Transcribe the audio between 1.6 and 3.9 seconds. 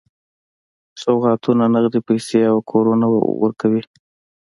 نغدي پیسې او کورونه ورکوي.